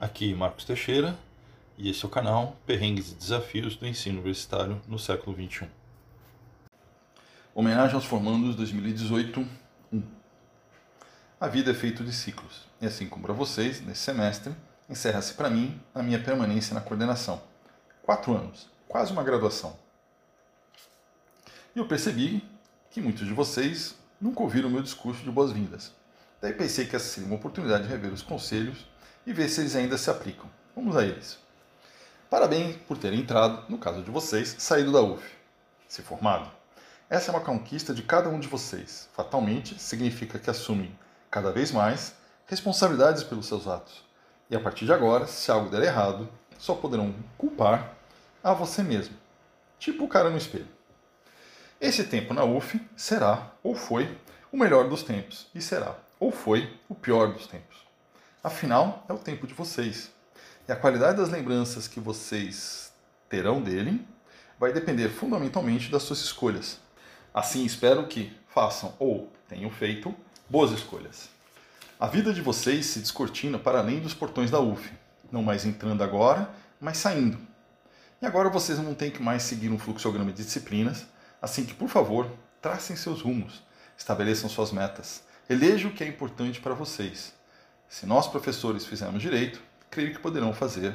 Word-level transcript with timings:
Aqui 0.00 0.32
Marcos 0.32 0.64
Teixeira 0.64 1.18
e 1.76 1.90
esse 1.90 2.04
é 2.04 2.06
o 2.06 2.10
canal 2.10 2.56
Perrengues 2.64 3.10
e 3.10 3.16
Desafios 3.16 3.74
do 3.74 3.84
Ensino 3.84 4.18
Universitário 4.18 4.80
no 4.86 4.96
século 4.96 5.34
XXI. 5.34 5.66
Homenagem 7.52 7.96
aos 7.96 8.04
formandos 8.04 8.54
2018 8.54 9.44
1. 9.92 10.02
A 11.40 11.48
vida 11.48 11.72
é 11.72 11.74
feita 11.74 12.04
de 12.04 12.12
ciclos, 12.12 12.68
e 12.80 12.86
assim 12.86 13.08
como 13.08 13.24
para 13.24 13.34
vocês, 13.34 13.80
nesse 13.80 14.02
semestre, 14.02 14.54
encerra-se 14.88 15.34
para 15.34 15.50
mim 15.50 15.80
a 15.92 16.00
minha 16.00 16.22
permanência 16.22 16.74
na 16.74 16.80
coordenação. 16.80 17.42
Quatro 18.04 18.36
anos, 18.36 18.70
quase 18.86 19.10
uma 19.12 19.24
graduação. 19.24 19.76
E 21.74 21.80
eu 21.80 21.88
percebi 21.88 22.48
que 22.88 23.00
muitos 23.00 23.26
de 23.26 23.34
vocês 23.34 23.96
nunca 24.20 24.44
ouviram 24.44 24.68
o 24.68 24.72
meu 24.72 24.82
discurso 24.82 25.24
de 25.24 25.30
boas-vindas. 25.32 25.92
Daí 26.40 26.52
pensei 26.52 26.86
que 26.86 26.94
essa 26.94 27.08
seria 27.08 27.26
uma 27.26 27.34
oportunidade 27.34 27.82
de 27.82 27.88
rever 27.88 28.12
os 28.12 28.22
conselhos 28.22 28.86
e 29.26 29.32
ver 29.32 29.48
se 29.48 29.60
eles 29.60 29.76
ainda 29.76 29.98
se 29.98 30.10
aplicam. 30.10 30.48
Vamos 30.74 30.96
a 30.96 31.04
eles. 31.04 31.38
Parabéns 32.30 32.76
por 32.86 32.98
terem 32.98 33.20
entrado, 33.20 33.64
no 33.68 33.78
caso 33.78 34.02
de 34.02 34.10
vocês, 34.10 34.56
saído 34.58 34.92
da 34.92 35.00
UF, 35.00 35.24
se 35.88 36.02
formado. 36.02 36.50
Essa 37.08 37.30
é 37.30 37.34
uma 37.34 37.44
conquista 37.44 37.94
de 37.94 38.02
cada 38.02 38.28
um 38.28 38.38
de 38.38 38.48
vocês. 38.48 39.08
Fatalmente, 39.14 39.78
significa 39.78 40.38
que 40.38 40.50
assumem 40.50 40.94
cada 41.30 41.50
vez 41.50 41.72
mais 41.72 42.14
responsabilidades 42.46 43.22
pelos 43.22 43.46
seus 43.46 43.66
atos. 43.66 44.04
E 44.50 44.56
a 44.56 44.60
partir 44.60 44.84
de 44.84 44.92
agora, 44.92 45.26
se 45.26 45.50
algo 45.50 45.70
der 45.70 45.82
errado, 45.82 46.28
só 46.58 46.74
poderão 46.74 47.14
culpar 47.38 47.94
a 48.42 48.52
você 48.52 48.82
mesmo. 48.82 49.16
Tipo 49.78 50.04
o 50.04 50.08
cara 50.08 50.28
no 50.28 50.36
espelho. 50.36 50.68
Esse 51.80 52.04
tempo 52.04 52.34
na 52.34 52.44
UF 52.44 52.80
será, 52.96 53.52
ou 53.62 53.74
foi, 53.74 54.18
o 54.52 54.56
melhor 54.56 54.88
dos 54.88 55.02
tempos, 55.02 55.46
e 55.54 55.62
será, 55.62 55.94
ou 56.18 56.32
foi, 56.32 56.78
o 56.88 56.94
pior 56.94 57.32
dos 57.32 57.46
tempos. 57.46 57.87
Afinal, 58.42 59.04
é 59.08 59.12
o 59.12 59.18
tempo 59.18 59.48
de 59.48 59.54
vocês. 59.54 60.10
E 60.68 60.70
a 60.70 60.76
qualidade 60.76 61.18
das 61.18 61.28
lembranças 61.28 61.88
que 61.88 61.98
vocês 61.98 62.92
terão 63.28 63.60
dele 63.60 64.06
vai 64.60 64.72
depender 64.72 65.08
fundamentalmente 65.08 65.90
das 65.90 66.04
suas 66.04 66.20
escolhas. 66.20 66.78
Assim, 67.34 67.64
espero 67.64 68.06
que 68.06 68.32
façam 68.48 68.94
ou 68.98 69.32
tenham 69.48 69.70
feito 69.70 70.14
boas 70.48 70.70
escolhas. 70.70 71.28
A 71.98 72.06
vida 72.06 72.32
de 72.32 72.40
vocês 72.40 72.86
se 72.86 73.00
descortina 73.00 73.58
para 73.58 73.80
além 73.80 73.98
dos 73.98 74.14
portões 74.14 74.52
da 74.52 74.60
UF, 74.60 74.88
não 75.32 75.42
mais 75.42 75.64
entrando 75.64 76.04
agora, 76.04 76.48
mas 76.80 76.98
saindo. 76.98 77.38
E 78.22 78.26
agora 78.26 78.48
vocês 78.48 78.78
não 78.78 78.94
têm 78.94 79.10
que 79.10 79.22
mais 79.22 79.42
seguir 79.42 79.68
um 79.68 79.78
fluxograma 79.80 80.30
de 80.30 80.44
disciplinas, 80.44 81.06
assim 81.42 81.64
que, 81.64 81.74
por 81.74 81.88
favor, 81.88 82.30
tracem 82.62 82.94
seus 82.94 83.20
rumos, 83.20 83.64
estabeleçam 83.96 84.48
suas 84.48 84.70
metas, 84.70 85.24
elejam 85.50 85.90
o 85.90 85.94
que 85.94 86.04
é 86.04 86.06
importante 86.06 86.60
para 86.60 86.74
vocês. 86.74 87.36
Se 87.88 88.04
nós, 88.04 88.28
professores, 88.28 88.84
fizermos 88.84 89.22
direito, 89.22 89.62
creio 89.90 90.12
que 90.12 90.20
poderão 90.20 90.52
fazer 90.52 90.94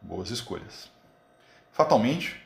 boas 0.00 0.30
escolhas. 0.30 0.90
Fatalmente, 1.70 2.40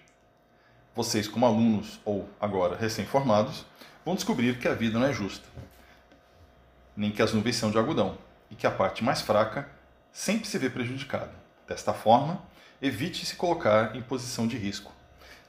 vocês, 0.95 1.29
como 1.29 1.47
alunos 1.47 2.01
ou 2.05 2.29
agora 2.41 2.77
recém-formados, 2.77 3.65
vão 4.05 4.15
descobrir 4.15 4.59
que 4.59 4.67
a 4.67 4.75
vida 4.75 4.99
não 4.99 5.07
é 5.07 5.13
justa, 5.13 5.47
nem 6.97 7.13
que 7.13 7.23
as 7.23 7.33
nuvens 7.33 7.57
são 7.57 7.71
de 7.71 7.79
algodão 7.79 8.19
e 8.51 8.55
que 8.55 8.67
a 8.67 8.71
parte 8.71 9.05
mais 9.05 9.21
fraca 9.21 9.69
sempre 10.13 10.49
se 10.49 10.59
vê 10.59 10.69
prejudicada. 10.69 11.33
Desta 11.69 11.93
forma, 11.93 12.43
evite 12.81 13.25
se 13.25 13.37
colocar 13.37 13.95
em 13.95 14.03
posição 14.03 14.47
de 14.47 14.57
risco. 14.57 14.93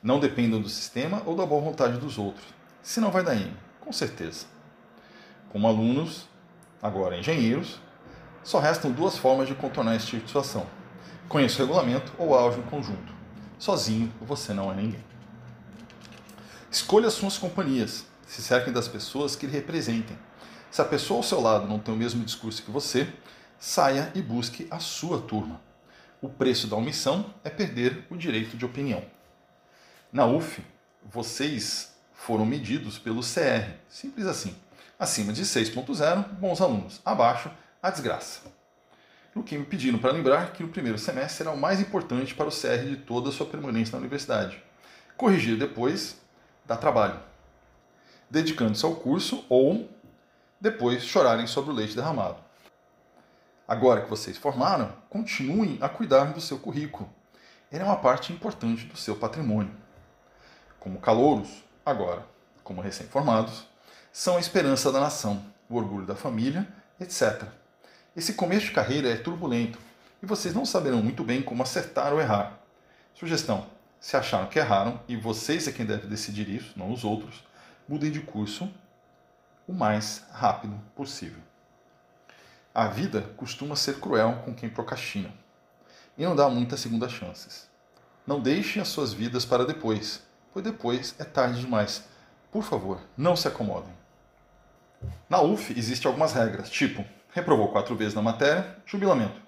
Não 0.02 0.20
dependam 0.20 0.62
do 0.62 0.70
sistema 0.70 1.24
ou 1.26 1.36
da 1.36 1.46
boa 1.46 1.62
vontade 1.62 1.98
dos 1.98 2.18
outros, 2.18 2.46
senão 2.84 3.10
vai 3.10 3.24
dar 3.24 3.36
M, 3.36 3.52
com 3.80 3.92
certeza. 3.92 4.46
Como 5.50 5.68
alunos, 5.68 6.28
agora 6.82 7.18
engenheiros, 7.18 7.80
só 8.48 8.60
restam 8.60 8.90
duas 8.90 9.18
formas 9.18 9.46
de 9.46 9.54
contornar 9.54 9.98
este 9.98 10.12
tipo 10.12 10.26
situação. 10.26 10.66
Conheça 11.28 11.58
o 11.58 11.66
regulamento 11.66 12.14
ou 12.18 12.34
age 12.40 12.58
em 12.58 12.64
conjunto. 12.64 13.14
Sozinho, 13.60 14.10
você 14.22 14.54
não 14.54 14.72
é 14.72 14.74
ninguém. 14.74 15.04
Escolha 16.72 17.10
suas 17.10 17.38
companhias. 17.38 18.06
Se 18.26 18.42
cerquem 18.42 18.72
das 18.72 18.88
pessoas 18.88 19.36
que 19.36 19.46
lhe 19.46 19.52
representem. 19.52 20.18
Se 20.72 20.82
a 20.82 20.86
pessoa 20.86 21.18
ao 21.18 21.24
seu 21.24 21.42
lado 21.42 21.68
não 21.68 21.78
tem 21.78 21.94
o 21.94 21.98
mesmo 21.98 22.24
discurso 22.24 22.64
que 22.64 22.72
você, 22.72 23.12
saia 23.60 24.14
e 24.16 24.22
busque 24.22 24.66
a 24.72 24.80
sua 24.80 25.20
turma. 25.20 25.60
O 26.22 26.30
preço 26.30 26.68
da 26.68 26.78
omissão 26.78 27.34
é 27.44 27.50
perder 27.50 28.08
o 28.10 28.16
direito 28.16 28.56
de 28.56 28.64
opinião. 28.64 29.04
Na 30.10 30.26
UF, 30.26 30.64
vocês 31.04 31.98
foram 32.14 32.46
medidos 32.46 32.98
pelo 32.98 33.20
CR, 33.20 33.74
simples 33.90 34.26
assim. 34.26 34.56
Acima 34.98 35.34
de 35.34 35.44
6.0, 35.44 36.30
bons 36.40 36.62
alunos. 36.62 37.02
Abaixo, 37.04 37.52
a 37.88 37.92
desgraça. 37.92 38.42
Que 39.46 39.56
me 39.56 39.66
pediram 39.66 40.00
para 40.00 40.12
lembrar 40.12 40.52
que 40.52 40.64
o 40.64 40.68
primeiro 40.68 40.98
semestre 40.98 41.38
será 41.38 41.52
o 41.52 41.58
mais 41.58 41.80
importante 41.80 42.34
para 42.34 42.48
o 42.48 42.52
CR 42.52 42.90
de 42.90 42.96
toda 42.98 43.30
a 43.30 43.32
sua 43.32 43.46
permanência 43.46 43.92
na 43.92 44.00
universidade. 44.00 44.62
Corrigir 45.16 45.58
depois 45.58 46.20
dá 46.66 46.76
trabalho. 46.76 47.20
Dedicando-se 48.30 48.84
ao 48.84 48.96
curso 48.96 49.46
ou 49.48 49.88
depois 50.60 51.04
chorarem 51.04 51.46
sobre 51.46 51.70
o 51.70 51.74
leite 51.74 51.96
derramado. 51.96 52.38
Agora 53.68 54.02
que 54.02 54.10
vocês 54.10 54.38
formaram, 54.38 54.92
continuem 55.08 55.78
a 55.82 55.88
cuidar 55.88 56.34
do 56.34 56.42
seu 56.42 56.58
currículo. 56.58 57.08
Ele 57.72 57.84
é 57.84 57.86
uma 57.86 57.98
parte 57.98 58.34
importante 58.34 58.86
do 58.86 58.98
seu 58.98 59.16
patrimônio. 59.16 59.72
Como 60.80 61.00
calouros, 61.00 61.64
agora 61.86 62.26
como 62.68 62.82
recém-formados, 62.82 63.66
são 64.12 64.36
a 64.36 64.42
esperança 64.42 64.92
da 64.92 65.00
nação, 65.00 65.42
o 65.70 65.78
orgulho 65.78 66.06
da 66.06 66.18
família, 66.18 66.68
etc. 67.00 67.44
Esse 68.18 68.34
começo 68.34 68.66
de 68.66 68.72
carreira 68.72 69.10
é 69.10 69.16
turbulento 69.16 69.78
e 70.24 70.26
vocês 70.26 70.52
não 70.52 70.66
saberão 70.66 71.04
muito 71.04 71.24
bem 71.24 71.40
como 71.40 71.62
acertar 71.62 72.12
ou 72.12 72.20
errar. 72.20 72.58
Sugestão: 73.14 73.68
se 74.00 74.18
acharam 74.18 74.48
que 74.48 74.58
erraram 74.58 75.00
e 75.08 75.16
vocês 75.16 75.68
é 75.68 75.72
quem 75.72 75.86
deve 75.86 76.08
decidir 76.08 76.50
isso, 76.50 76.74
não 76.76 76.92
os 76.92 77.04
outros, 77.04 77.44
mudem 77.88 78.10
de 78.10 78.20
curso 78.22 78.74
o 79.68 79.72
mais 79.72 80.26
rápido 80.32 80.82
possível. 80.96 81.40
A 82.74 82.88
vida 82.88 83.22
costuma 83.38 83.76
ser 83.76 84.00
cruel 84.00 84.42
com 84.44 84.56
quem 84.56 84.68
procrastina 84.68 85.32
e 86.18 86.24
não 86.24 86.36
dá 86.36 86.50
muitas 86.50 86.80
segundas 86.80 87.12
chances. 87.12 87.70
Não 88.26 88.42
deixem 88.42 88.82
as 88.82 88.88
suas 88.88 89.14
vidas 89.14 89.46
para 89.46 89.64
depois, 89.64 90.24
pois 90.52 90.66
depois 90.66 91.14
é 91.20 91.24
tarde 91.24 91.62
demais. 91.62 92.04
Por 92.52 92.64
favor, 92.64 93.00
não 93.16 93.36
se 93.36 93.48
acomodem. 93.48 93.94
Na 95.30 95.40
UF 95.40 95.72
existem 95.78 96.10
algumas 96.10 96.34
regras, 96.34 96.68
tipo 96.72 97.06
reprovou 97.32 97.70
quatro 97.70 97.96
vezes 97.96 98.14
na 98.14 98.22
matéria, 98.22 98.78
jubilamento. 98.86 99.42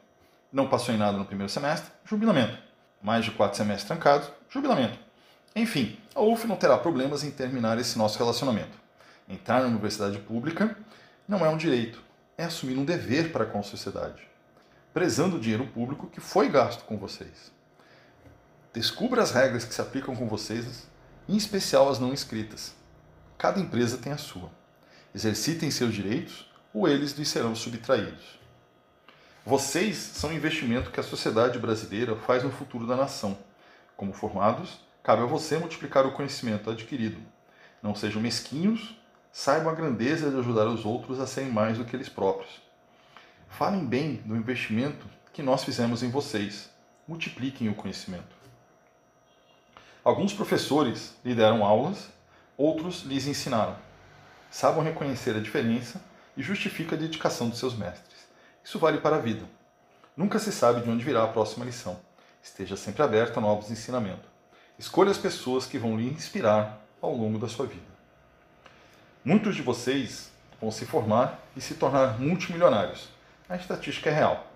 Não 0.52 0.68
passou 0.68 0.94
em 0.94 0.98
nada 0.98 1.18
no 1.18 1.26
primeiro 1.26 1.52
semestre, 1.52 1.92
jubilamento. 2.06 2.58
Mais 3.02 3.24
de 3.24 3.32
quatro 3.32 3.58
semestres 3.58 3.88
trancados, 3.88 4.30
jubilamento. 4.50 4.98
Enfim, 5.56 5.98
a 6.14 6.22
UF 6.22 6.48
não 6.48 6.56
terá 6.56 6.78
problemas 6.78 7.24
em 7.24 7.32
terminar 7.32 7.78
esse 7.80 7.98
nosso 7.98 8.18
relacionamento. 8.18 8.78
Entrar 9.28 9.62
na 9.62 9.68
universidade 9.68 10.18
pública 10.20 10.76
não 11.28 11.46
é 11.46 11.50
um 11.50 11.58
direito, 11.58 12.02
é 12.38 12.46
assumir 12.46 12.78
um 12.78 12.86
dever 12.86 13.32
para 13.32 13.46
com 13.46 13.60
a 13.60 13.64
sociedade, 13.64 14.28
prezando 14.94 15.38
o 15.38 15.40
dinheiro 15.40 15.68
público 15.68 16.08
que 16.08 16.20
foi 16.20 16.50
gasto 16.50 16.84
com 16.86 16.98
vocês. 16.98 17.52
Descubra 18.74 19.22
as 19.22 19.32
regras 19.32 19.64
que 19.64 19.74
se 19.74 19.82
aplicam 19.82 20.16
com 20.16 20.28
vocês, 20.28 20.88
em 21.28 21.38
especial 21.38 21.90
as 21.90 22.00
não 22.00 22.14
escritas. 22.14 22.74
Cada 23.38 23.60
empresa 23.60 23.98
tem 23.98 24.12
a 24.12 24.18
sua. 24.18 24.50
Exercitem 25.14 25.72
seus 25.72 25.94
direitos 25.94 26.49
ou 26.74 26.88
eles 26.88 27.14
lhes 27.14 27.28
serão 27.28 27.56
subtraídos. 27.56 28.40
Vocês 29.46 29.98
são 29.98 30.30
o 30.30 30.34
investimento 30.34 30.92
que 30.92 31.00
a 31.00 31.04
sociedade 31.04 31.58
brasileira 31.58 32.16
faz 32.16 32.44
no 32.44 32.52
futuro 32.52 32.86
da 32.86 32.96
nação. 32.96 33.38
Como 33.96 34.14
formados, 34.14 34.80
cabe 35.02 35.24
a 35.24 35.26
você 35.26 35.58
multiplicar 35.58 36.06
o 36.06 36.12
conhecimento 36.12 36.70
adquirido. 36.70 37.20
Não 37.82 37.96
sejam 37.96 38.22
mesquinhos, 38.22 38.96
saibam 39.32 39.72
a 39.72 39.76
grandeza 39.76 40.30
de 40.30 40.38
ajudar 40.38 40.68
os 40.68 40.86
outros 40.86 41.20
a 41.20 41.26
serem 41.26 41.52
mais 41.52 41.78
do 41.78 41.86
que 41.86 41.96
eles 41.96 42.10
próprios. 42.10 42.62
Falem 43.48 43.86
bem 43.86 44.16
do 44.26 44.36
investimento 44.36 45.08
que 45.34 45.42
nós 45.42 45.64
fizemos 45.64 46.04
em 46.04 46.12
vocês. 46.12 46.70
Multipliquem 47.08 47.70
o 47.70 47.76
conhecimento. 47.76 48.38
Alguns 50.04 50.34
professores 50.34 51.16
lhe 51.26 51.34
deram 51.34 51.66
aulas, 51.66 52.10
outros 52.56 53.02
lhes 53.02 53.26
ensinaram. 53.26 53.76
Saibam 54.52 54.84
reconhecer 54.84 55.36
a 55.36 55.40
diferença 55.40 56.02
e 56.40 56.42
justifica 56.42 56.96
a 56.96 56.98
dedicação 56.98 57.50
dos 57.50 57.60
seus 57.60 57.76
mestres. 57.76 58.30
Isso 58.64 58.80
vale 58.80 59.00
para 59.00 59.18
a 59.18 59.20
vida. 59.20 59.44
Nunca 60.16 60.40
se 60.40 60.54
sabe 60.54 60.80
de 60.80 60.90
onde 60.90 61.04
virá 61.04 61.22
a 61.26 61.28
próxima 61.28 61.66
lição. 61.66 62.00
Esteja 62.42 62.78
sempre 62.78 63.04
aberto 63.04 63.38
a 63.38 63.42
novos 63.42 63.70
ensinamentos. 63.70 64.26
Escolha 64.78 65.12
as 65.12 65.18
pessoas 65.18 65.66
que 65.66 65.78
vão 65.78 65.98
lhe 65.98 66.08
inspirar 66.08 66.80
ao 67.02 67.14
longo 67.14 67.38
da 67.38 67.50
sua 67.50 67.66
vida. 67.66 67.92
Muitos 69.22 69.54
de 69.54 69.62
vocês 69.62 70.32
vão 70.62 70.72
se 70.72 70.86
formar 70.86 71.42
e 71.58 71.62
se 71.62 71.74
tornar 71.74 72.18
multimilionários. 72.18 73.10
A 73.50 73.58
estatística 73.58 74.10
é 74.10 74.14
real. 74.14 74.48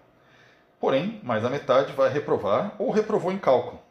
Porém, 0.79 1.19
mais 1.21 1.43
da 1.43 1.49
metade 1.49 1.91
vai 1.91 2.09
reprovar 2.09 2.77
ou 2.79 2.91
reprovou 2.91 3.29
em 3.29 3.37
cálculo. 3.37 3.81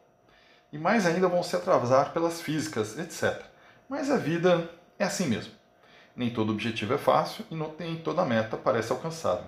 E 0.73 0.79
mais 0.79 1.05
ainda 1.05 1.29
vão 1.29 1.43
se 1.43 1.55
atrasar 1.55 2.15
pelas 2.15 2.41
físicas, 2.41 2.99
etc. 2.99 3.43
Mas 3.87 4.11
a 4.11 4.17
vida 4.17 4.67
é 4.99 5.05
assim 5.05 5.27
mesmo. 5.27 5.61
Nem 6.14 6.29
todo 6.29 6.53
objetivo 6.53 6.93
é 6.93 6.99
fácil 6.99 7.44
e 7.50 7.56
nem 7.79 7.97
toda 7.97 8.25
meta 8.25 8.56
parece 8.56 8.93
alcançável. 8.93 9.47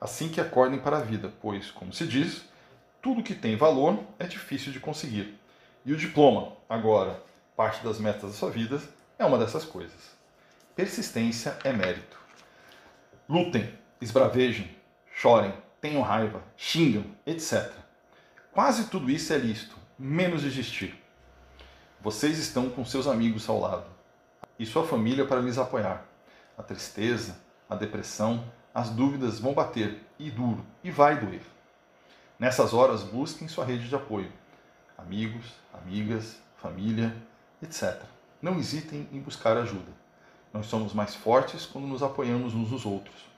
assim 0.00 0.28
que 0.28 0.40
acordem 0.40 0.78
para 0.78 0.98
a 0.98 1.00
vida, 1.00 1.32
pois, 1.40 1.70
como 1.70 1.92
se 1.92 2.06
diz, 2.06 2.44
tudo 3.00 3.22
que 3.22 3.34
tem 3.34 3.56
valor 3.56 3.98
é 4.18 4.26
difícil 4.26 4.72
de 4.72 4.80
conseguir. 4.80 5.38
E 5.84 5.92
o 5.92 5.96
diploma, 5.96 6.52
agora, 6.68 7.22
parte 7.56 7.82
das 7.82 7.98
metas 7.98 8.22
da 8.22 8.36
sua 8.36 8.50
vida, 8.50 8.82
é 9.18 9.24
uma 9.24 9.38
dessas 9.38 9.64
coisas. 9.64 10.14
Persistência 10.74 11.56
é 11.62 11.72
mérito. 11.72 12.18
Lutem, 13.28 13.72
esbravejem, 14.00 14.68
chorem, 15.14 15.54
tenham 15.80 16.02
raiva, 16.02 16.42
xingam, 16.56 17.04
etc. 17.24 17.72
Quase 18.52 18.88
tudo 18.88 19.10
isso 19.10 19.32
é 19.32 19.38
lícito, 19.38 19.76
menos 19.98 20.42
desistir. 20.42 21.00
Vocês 22.00 22.38
estão 22.38 22.68
com 22.68 22.84
seus 22.84 23.06
amigos 23.06 23.48
ao 23.48 23.60
lado 23.60 23.94
e 24.58 24.66
sua 24.66 24.86
família 24.86 25.24
para 25.24 25.40
lhes 25.40 25.58
apoiar. 25.58 26.04
A 26.56 26.62
tristeza, 26.62 27.36
a 27.68 27.74
depressão, 27.74 28.44
as 28.74 28.90
dúvidas 28.90 29.38
vão 29.38 29.52
bater 29.52 30.02
e 30.18 30.30
duro 30.30 30.64
e 30.82 30.90
vai 30.90 31.18
doer. 31.18 31.42
Nessas 32.38 32.74
horas, 32.74 33.02
busquem 33.02 33.48
sua 33.48 33.64
rede 33.64 33.88
de 33.88 33.94
apoio: 33.94 34.32
amigos, 34.98 35.54
amigas, 35.72 36.36
família, 36.56 37.14
etc. 37.62 38.02
Não 38.40 38.58
hesitem 38.58 39.08
em 39.12 39.20
buscar 39.20 39.56
ajuda. 39.56 39.92
Nós 40.52 40.66
somos 40.66 40.92
mais 40.92 41.14
fortes 41.14 41.66
quando 41.66 41.86
nos 41.86 42.02
apoiamos 42.02 42.54
uns 42.54 42.70
nos 42.70 42.86
outros. 42.86 43.28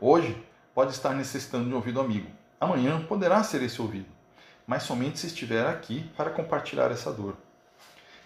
Hoje 0.00 0.40
pode 0.74 0.92
estar 0.92 1.14
necessitando 1.14 1.66
de 1.66 1.72
um 1.72 1.76
ouvido 1.76 2.00
amigo. 2.00 2.30
Amanhã 2.60 3.04
poderá 3.04 3.42
ser 3.42 3.62
esse 3.62 3.80
ouvido, 3.80 4.08
mas 4.66 4.82
somente 4.82 5.18
se 5.18 5.28
estiver 5.28 5.66
aqui 5.66 6.10
para 6.16 6.30
compartilhar 6.30 6.90
essa 6.90 7.12
dor. 7.12 7.36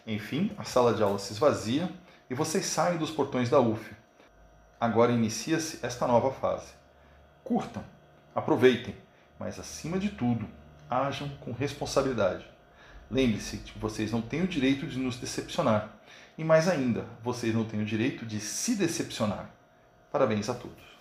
Enfim, 0.06 0.50
a 0.58 0.64
sala 0.64 0.94
de 0.94 1.02
aula 1.02 1.18
se 1.18 1.32
esvazia 1.32 1.88
e 2.28 2.34
vocês 2.34 2.66
saem 2.66 2.98
dos 2.98 3.10
portões 3.10 3.48
da 3.48 3.60
UF. 3.60 3.94
Agora 4.80 5.12
inicia-se 5.12 5.84
esta 5.84 6.08
nova 6.08 6.32
fase. 6.32 6.72
Curtam, 7.44 7.84
aproveitem, 8.34 8.96
mas 9.38 9.60
acima 9.60 9.98
de 9.98 10.08
tudo, 10.08 10.48
ajam 10.90 11.28
com 11.40 11.52
responsabilidade. 11.52 12.44
Lembre-se 13.10 13.58
que 13.58 13.78
vocês 13.78 14.10
não 14.10 14.20
têm 14.20 14.42
o 14.42 14.48
direito 14.48 14.86
de 14.86 14.98
nos 14.98 15.16
decepcionar. 15.18 15.90
E 16.36 16.42
mais 16.42 16.68
ainda, 16.68 17.04
vocês 17.22 17.54
não 17.54 17.64
têm 17.64 17.82
o 17.82 17.86
direito 17.86 18.26
de 18.26 18.40
se 18.40 18.74
decepcionar. 18.74 19.50
Parabéns 20.10 20.48
a 20.48 20.54
todos. 20.54 20.91